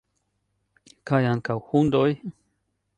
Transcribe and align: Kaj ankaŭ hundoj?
Kaj 1.11 1.21
ankaŭ 1.33 1.59
hundoj? 1.69 2.07